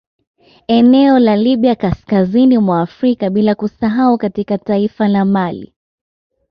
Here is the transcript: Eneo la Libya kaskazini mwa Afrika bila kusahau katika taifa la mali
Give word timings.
Eneo 0.67 1.19
la 1.19 1.35
Libya 1.37 1.75
kaskazini 1.75 2.57
mwa 2.57 2.81
Afrika 2.81 3.29
bila 3.29 3.55
kusahau 3.55 4.17
katika 4.17 4.57
taifa 4.57 5.07
la 5.07 5.25
mali 5.25 5.73